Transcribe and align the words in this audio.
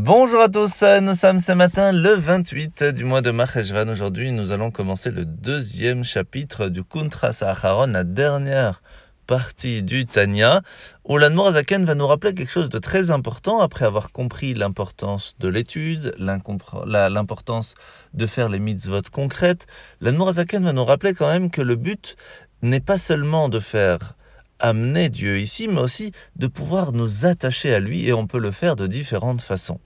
Bonjour 0.00 0.40
à 0.40 0.48
tous, 0.48 0.84
nous 1.02 1.14
sommes 1.14 1.40
ce 1.40 1.50
matin 1.50 1.90
le 1.90 2.14
28 2.14 2.84
du 2.84 3.02
mois 3.02 3.20
de 3.20 3.32
Maheshvan. 3.32 3.88
Aujourd'hui, 3.88 4.30
nous 4.30 4.52
allons 4.52 4.70
commencer 4.70 5.10
le 5.10 5.24
deuxième 5.24 6.04
chapitre 6.04 6.68
du 6.68 6.84
Kuntra 6.84 7.32
Saharon, 7.32 7.88
la 7.88 8.04
dernière 8.04 8.80
partie 9.26 9.82
du 9.82 10.06
Tanya, 10.06 10.62
où 11.04 11.18
l'Anmorazaken 11.18 11.84
va 11.84 11.96
nous 11.96 12.06
rappeler 12.06 12.32
quelque 12.32 12.52
chose 12.52 12.68
de 12.68 12.78
très 12.78 13.10
important 13.10 13.58
après 13.58 13.86
avoir 13.86 14.12
compris 14.12 14.54
l'importance 14.54 15.34
de 15.40 15.48
l'étude, 15.48 16.14
l'importance 16.20 17.74
de 18.14 18.26
faire 18.26 18.48
les 18.48 18.60
mitzvot 18.60 19.02
concrètes. 19.10 19.66
L'Anmorazaken 20.00 20.62
va 20.62 20.72
nous 20.72 20.84
rappeler 20.84 21.12
quand 21.12 21.26
même 21.28 21.50
que 21.50 21.60
le 21.60 21.74
but 21.74 22.14
n'est 22.62 22.78
pas 22.78 22.98
seulement 22.98 23.48
de 23.48 23.58
faire 23.58 24.14
amener 24.60 25.08
Dieu 25.08 25.40
ici, 25.40 25.66
mais 25.66 25.80
aussi 25.80 26.12
de 26.36 26.46
pouvoir 26.46 26.92
nous 26.92 27.26
attacher 27.26 27.74
à 27.74 27.80
lui, 27.80 28.06
et 28.06 28.12
on 28.12 28.28
peut 28.28 28.38
le 28.38 28.52
faire 28.52 28.76
de 28.76 28.86
différentes 28.86 29.42
façons. 29.42 29.80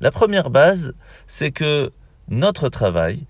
La 0.00 0.10
première 0.10 0.50
base, 0.50 0.94
c'est 1.26 1.50
que 1.50 1.90
notre 2.28 2.68
travail 2.68 3.24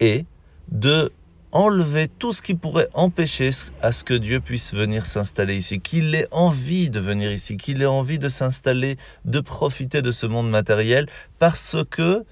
est 0.00 0.26
de 0.68 1.12
enlever 1.52 2.08
tout 2.08 2.32
ce 2.32 2.40
qui 2.40 2.54
pourrait 2.54 2.88
empêcher 2.94 3.50
à 3.82 3.92
ce 3.92 4.04
que 4.04 4.14
Dieu 4.14 4.40
puisse 4.40 4.74
venir 4.74 5.04
s'installer 5.04 5.56
ici, 5.56 5.80
qu'il 5.80 6.14
ait 6.14 6.28
envie 6.30 6.88
de 6.88 6.98
venir 6.98 7.30
ici, 7.30 7.58
qu'il 7.58 7.82
ait 7.82 7.86
envie 7.86 8.18
de 8.18 8.28
s'installer, 8.28 8.96
de 9.26 9.40
profiter 9.40 10.00
de 10.00 10.10
ce 10.10 10.26
monde 10.26 10.50
matériel, 10.50 11.06
parce 11.38 11.76
que 11.90 12.24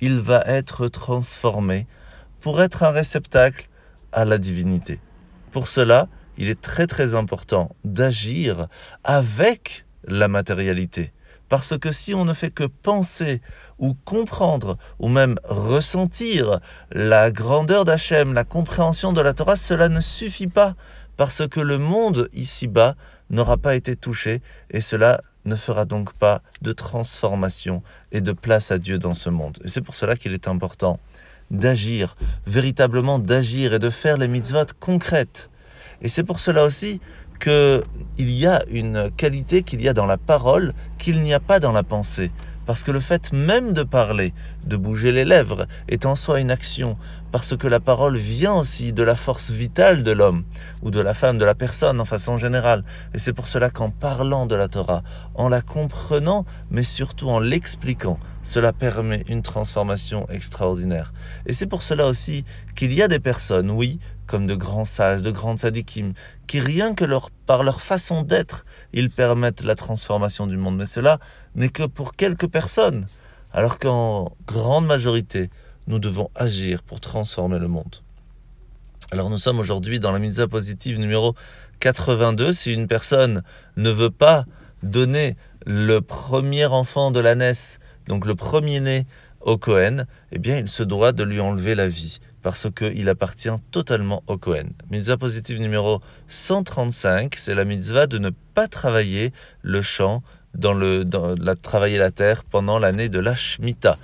il 0.00 0.18
va 0.18 0.42
être 0.46 0.88
transformé 0.88 1.86
pour 2.40 2.60
être 2.60 2.82
un 2.82 2.90
réceptacle 2.90 3.68
à 4.10 4.24
la 4.24 4.38
divinité. 4.38 4.98
Pour 5.52 5.68
cela, 5.68 6.08
il 6.38 6.48
est 6.48 6.60
très 6.60 6.86
très 6.86 7.14
important 7.14 7.74
d'agir 7.84 8.66
avec 9.04 9.84
la 10.04 10.28
matérialité. 10.28 11.12
Parce 11.52 11.76
que 11.76 11.92
si 11.92 12.14
on 12.14 12.24
ne 12.24 12.32
fait 12.32 12.50
que 12.50 12.64
penser 12.64 13.42
ou 13.78 13.92
comprendre 13.92 14.78
ou 14.98 15.08
même 15.08 15.38
ressentir 15.44 16.60
la 16.90 17.30
grandeur 17.30 17.84
d'Hachem, 17.84 18.32
la 18.32 18.44
compréhension 18.44 19.12
de 19.12 19.20
la 19.20 19.34
Torah, 19.34 19.56
cela 19.56 19.90
ne 19.90 20.00
suffit 20.00 20.46
pas. 20.46 20.76
Parce 21.18 21.46
que 21.46 21.60
le 21.60 21.76
monde 21.76 22.30
ici-bas 22.32 22.96
n'aura 23.28 23.58
pas 23.58 23.74
été 23.74 23.96
touché 23.96 24.40
et 24.70 24.80
cela 24.80 25.20
ne 25.44 25.54
fera 25.54 25.84
donc 25.84 26.14
pas 26.14 26.40
de 26.62 26.72
transformation 26.72 27.82
et 28.12 28.22
de 28.22 28.32
place 28.32 28.70
à 28.70 28.78
Dieu 28.78 28.98
dans 28.98 29.12
ce 29.12 29.28
monde. 29.28 29.58
Et 29.62 29.68
c'est 29.68 29.82
pour 29.82 29.94
cela 29.94 30.16
qu'il 30.16 30.32
est 30.32 30.48
important 30.48 31.00
d'agir, 31.50 32.16
véritablement 32.46 33.18
d'agir 33.18 33.74
et 33.74 33.78
de 33.78 33.90
faire 33.90 34.16
les 34.16 34.26
mitzvot 34.26 34.72
concrètes. 34.80 35.50
Et 36.00 36.08
c'est 36.08 36.24
pour 36.24 36.40
cela 36.40 36.64
aussi 36.64 36.98
qu'il 37.42 37.82
y 38.18 38.46
a 38.46 38.62
une 38.70 39.10
qualité 39.16 39.64
qu'il 39.64 39.82
y 39.82 39.88
a 39.88 39.92
dans 39.92 40.06
la 40.06 40.16
parole 40.16 40.74
qu'il 40.98 41.22
n'y 41.22 41.34
a 41.34 41.40
pas 41.40 41.58
dans 41.58 41.72
la 41.72 41.82
pensée. 41.82 42.30
Parce 42.66 42.84
que 42.84 42.92
le 42.92 43.00
fait 43.00 43.32
même 43.32 43.72
de 43.72 43.82
parler, 43.82 44.32
de 44.64 44.76
bouger 44.76 45.10
les 45.10 45.24
lèvres, 45.24 45.66
est 45.88 46.06
en 46.06 46.14
soi 46.14 46.38
une 46.38 46.52
action, 46.52 46.96
parce 47.32 47.56
que 47.56 47.66
la 47.66 47.80
parole 47.80 48.16
vient 48.16 48.54
aussi 48.54 48.92
de 48.92 49.02
la 49.02 49.16
force 49.16 49.50
vitale 49.50 50.04
de 50.04 50.12
l'homme, 50.12 50.44
ou 50.82 50.92
de 50.92 51.00
la 51.00 51.14
femme, 51.14 51.38
de 51.38 51.44
la 51.44 51.56
personne 51.56 52.00
en 52.00 52.04
façon 52.04 52.36
générale. 52.36 52.84
Et 53.14 53.18
c'est 53.18 53.32
pour 53.32 53.48
cela 53.48 53.70
qu'en 53.70 53.90
parlant 53.90 54.46
de 54.46 54.54
la 54.54 54.68
Torah, 54.68 55.02
en 55.34 55.48
la 55.48 55.60
comprenant, 55.60 56.44
mais 56.70 56.84
surtout 56.84 57.28
en 57.28 57.40
l'expliquant, 57.40 58.20
cela 58.42 58.72
permet 58.72 59.24
une 59.28 59.42
transformation 59.42 60.28
extraordinaire. 60.28 61.12
Et 61.46 61.52
c'est 61.52 61.66
pour 61.66 61.82
cela 61.82 62.06
aussi 62.06 62.44
qu'il 62.74 62.92
y 62.92 63.02
a 63.02 63.08
des 63.08 63.20
personnes, 63.20 63.70
oui, 63.70 63.98
comme 64.26 64.46
de 64.46 64.54
grands 64.54 64.84
sages, 64.84 65.22
de 65.22 65.30
grands 65.30 65.56
tzadikim, 65.56 66.14
qui 66.46 66.60
rien 66.60 66.94
que 66.94 67.04
par 67.46 67.62
leur 67.62 67.80
façon 67.80 68.22
d'être, 68.22 68.64
ils 68.92 69.10
permettent 69.10 69.62
la 69.62 69.74
transformation 69.74 70.46
du 70.46 70.56
monde. 70.56 70.76
Mais 70.76 70.86
cela 70.86 71.18
n'est 71.54 71.68
que 71.68 71.84
pour 71.84 72.14
quelques 72.14 72.48
personnes, 72.48 73.06
alors 73.52 73.78
qu'en 73.78 74.32
grande 74.46 74.86
majorité, 74.86 75.50
nous 75.86 75.98
devons 75.98 76.30
agir 76.34 76.82
pour 76.82 77.00
transformer 77.00 77.58
le 77.58 77.68
monde. 77.68 77.96
Alors 79.10 79.28
nous 79.28 79.38
sommes 79.38 79.58
aujourd'hui 79.58 80.00
dans 80.00 80.12
la 80.12 80.18
mitzvah 80.18 80.48
positive 80.48 80.98
numéro 80.98 81.34
82. 81.80 82.52
Si 82.52 82.72
une 82.72 82.86
personne 82.86 83.42
ne 83.76 83.90
veut 83.90 84.10
pas 84.10 84.46
donner 84.82 85.36
le 85.66 86.00
premier 86.00 86.66
enfant 86.66 87.10
de 87.10 87.20
la 87.20 87.34
donc 88.06 88.26
le 88.26 88.34
premier-né 88.34 89.06
au 89.40 89.58
Cohen, 89.58 90.04
eh 90.30 90.38
bien 90.38 90.58
il 90.58 90.68
se 90.68 90.82
doit 90.82 91.12
de 91.12 91.24
lui 91.24 91.40
enlever 91.40 91.74
la 91.74 91.88
vie 91.88 92.18
parce 92.42 92.68
qu'il 92.70 93.08
appartient 93.08 93.50
totalement 93.70 94.22
au 94.26 94.36
Cohen. 94.36 94.70
Mitzvah 94.90 95.16
positive 95.16 95.60
numéro 95.60 96.00
135, 96.28 97.34
c'est 97.36 97.54
la 97.54 97.64
mitzvah 97.64 98.06
de 98.06 98.18
ne 98.18 98.30
pas 98.54 98.68
travailler 98.68 99.32
le 99.62 99.80
champ, 99.80 100.22
dans 100.54 100.74
le, 100.74 101.04
la, 101.40 101.56
travailler 101.56 101.98
la 101.98 102.10
terre 102.10 102.44
pendant 102.44 102.78
l'année 102.78 103.08
de 103.08 103.18
la 103.18 103.34
Shemitah. 103.34 103.96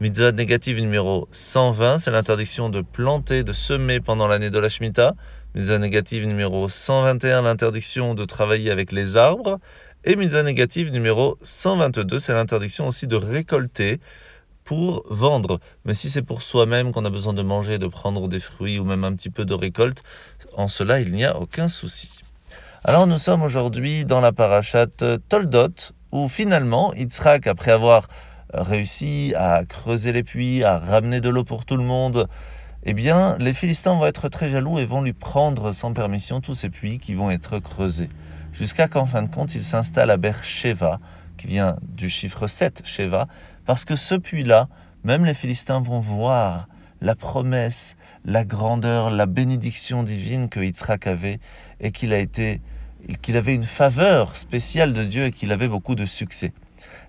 Mitzvah 0.00 0.32
négative 0.32 0.78
numéro 0.80 1.26
120, 1.32 1.98
c'est 1.98 2.10
l'interdiction 2.10 2.68
de 2.68 2.82
planter, 2.82 3.42
de 3.42 3.52
semer 3.52 4.00
pendant 4.00 4.28
l'année 4.28 4.50
de 4.50 4.58
la 4.58 4.68
Shemitah. 4.68 5.14
Mitzvah 5.54 5.78
négative 5.78 6.26
numéro 6.26 6.68
121, 6.68 7.42
l'interdiction 7.42 8.14
de 8.14 8.24
travailler 8.26 8.70
avec 8.70 8.92
les 8.92 9.16
arbres. 9.16 9.58
Et 10.08 10.14
mitzvah 10.14 10.44
négative 10.44 10.92
numéro 10.92 11.36
122, 11.42 12.20
c'est 12.20 12.32
l'interdiction 12.32 12.86
aussi 12.86 13.08
de 13.08 13.16
récolter 13.16 13.98
pour 14.62 15.04
vendre. 15.10 15.58
Mais 15.84 15.94
si 15.94 16.10
c'est 16.10 16.22
pour 16.22 16.42
soi-même 16.42 16.92
qu'on 16.92 17.04
a 17.04 17.10
besoin 17.10 17.32
de 17.32 17.42
manger, 17.42 17.78
de 17.78 17.88
prendre 17.88 18.28
des 18.28 18.38
fruits 18.38 18.78
ou 18.78 18.84
même 18.84 19.02
un 19.02 19.16
petit 19.16 19.30
peu 19.30 19.44
de 19.44 19.52
récolte, 19.52 20.04
en 20.54 20.68
cela 20.68 21.00
il 21.00 21.12
n'y 21.12 21.24
a 21.24 21.36
aucun 21.36 21.66
souci. 21.66 22.20
Alors 22.84 23.08
nous 23.08 23.18
sommes 23.18 23.42
aujourd'hui 23.42 24.04
dans 24.04 24.20
la 24.20 24.30
parachate 24.30 25.04
Toldot, 25.28 25.74
où 26.12 26.28
finalement 26.28 26.94
Yitzhak, 26.94 27.48
après 27.48 27.72
avoir 27.72 28.06
réussi 28.54 29.34
à 29.36 29.64
creuser 29.68 30.12
les 30.12 30.22
puits, 30.22 30.62
à 30.62 30.78
ramener 30.78 31.20
de 31.20 31.30
l'eau 31.30 31.42
pour 31.42 31.64
tout 31.64 31.76
le 31.76 31.82
monde, 31.82 32.28
eh 32.88 32.94
bien 32.94 33.36
les 33.38 33.52
Philistins 33.52 33.94
vont 33.94 34.06
être 34.06 34.28
très 34.28 34.48
jaloux 34.48 34.78
et 34.78 34.84
vont 34.84 35.02
lui 35.02 35.12
prendre 35.12 35.72
sans 35.72 35.92
permission 35.92 36.40
tous 36.40 36.54
ces 36.54 36.70
puits 36.70 37.00
qui 37.00 37.14
vont 37.14 37.30
être 37.32 37.58
creusés. 37.58 38.08
Jusqu'à 38.52 38.86
qu'en 38.86 39.06
fin 39.06 39.22
de 39.22 39.28
compte 39.28 39.56
il 39.56 39.64
s'installe 39.64 40.08
à 40.08 40.16
Beersheba, 40.16 41.00
qui 41.36 41.48
vient 41.48 41.76
du 41.82 42.08
chiffre 42.08 42.46
7, 42.46 42.82
Sheva, 42.84 43.26
parce 43.64 43.84
que 43.84 43.96
ce 43.96 44.14
puits-là, 44.14 44.68
même 45.02 45.24
les 45.24 45.34
Philistins 45.34 45.80
vont 45.80 45.98
voir 45.98 46.68
la 47.00 47.16
promesse, 47.16 47.96
la 48.24 48.44
grandeur, 48.44 49.10
la 49.10 49.26
bénédiction 49.26 50.04
divine 50.04 50.48
que 50.48 50.60
Yitzhak 50.60 51.08
avait 51.08 51.40
et 51.80 51.90
qu'il 51.90 52.12
a 52.12 52.18
été, 52.18 52.60
qu'il 53.20 53.36
avait 53.36 53.54
une 53.54 53.64
faveur 53.64 54.36
spéciale 54.36 54.92
de 54.92 55.02
Dieu 55.02 55.24
et 55.24 55.32
qu'il 55.32 55.50
avait 55.50 55.68
beaucoup 55.68 55.96
de 55.96 56.06
succès. 56.06 56.52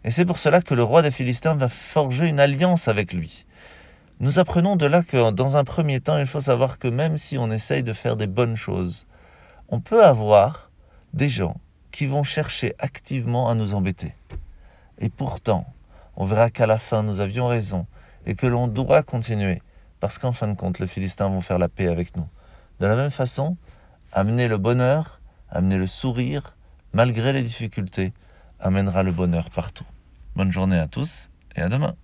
Et 0.04 0.10
c'est 0.10 0.26
pour 0.26 0.40
cela 0.40 0.60
que 0.62 0.74
le 0.74 0.84
roi 0.84 1.04
des 1.04 1.12
Philistins 1.12 1.56
va 1.56 1.70
forger 1.70 2.26
une 2.26 2.40
alliance 2.40 2.88
avec 2.88 3.14
lui. 3.14 3.46
Nous 4.20 4.40
apprenons 4.40 4.76
de 4.78 4.88
là 4.88 5.04
que 5.04 5.30
dans 5.30 5.58
un 5.58 5.64
premier 5.64 6.00
temps, 6.00 6.18
il 6.18 6.26
faut 6.26 6.40
savoir 6.40 6.80
que 6.80 6.88
même 6.88 7.18
si 7.18 7.38
on 7.38 7.52
essaye 7.52 7.84
de 7.84 7.94
faire 7.94 8.16
des 8.16 8.26
bonnes 8.26 8.56
choses, 8.56 9.06
on 9.70 9.80
peut 9.80 10.04
avoir 10.04 10.72
des 11.14 11.30
gens 11.30 11.58
qui 11.92 12.08
vont 12.08 12.24
chercher 12.24 12.74
activement 12.80 13.48
à 13.48 13.54
nous 13.54 13.76
embêter. 13.76 14.16
Et 14.98 15.10
pourtant, 15.10 15.72
on 16.16 16.26
verra 16.26 16.50
qu'à 16.50 16.66
la 16.66 16.80
fin, 16.80 17.04
nous 17.04 17.22
avions 17.22 17.46
raison 17.46 17.86
et 18.26 18.34
que 18.34 18.48
l'on 18.48 18.68
doit 18.68 19.04
continuer, 19.04 19.62
parce 20.00 20.18
qu'en 20.18 20.32
fin 20.32 20.48
de 20.48 20.56
compte, 20.56 20.80
les 20.80 20.88
Philistins 20.88 21.30
vont 21.30 21.42
faire 21.42 21.60
la 21.60 21.70
paix 21.70 21.88
avec 21.88 22.18
nous. 22.18 22.28
De 22.80 22.88
la 22.88 22.96
même 22.96 23.12
façon, 23.12 23.56
amener 24.14 24.48
le 24.48 24.58
bonheur, 24.58 25.22
amener 25.52 25.78
le 25.78 25.86
sourire, 25.86 26.58
malgré 26.92 27.34
les 27.34 27.44
difficultés, 27.44 28.14
amènera 28.60 29.04
le 29.04 29.12
bonheur 29.12 29.52
partout. 29.52 29.86
Bonne 30.36 30.52
journée 30.52 30.80
à 30.80 30.88
tous 30.88 31.30
et 31.56 31.62
à 31.62 31.70
demain. 31.70 31.96